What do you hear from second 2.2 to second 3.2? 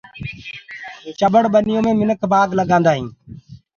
بآگ لگآندآ هينٚ۔